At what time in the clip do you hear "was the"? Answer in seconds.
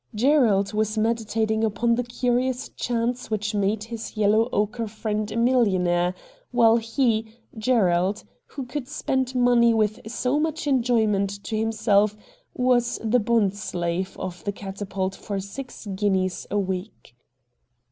12.55-13.19